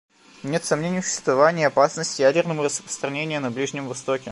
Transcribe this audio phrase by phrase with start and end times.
[0.41, 4.19] Нет сомнений в существовании опасности ядерного распространения на Ближнем Востоке.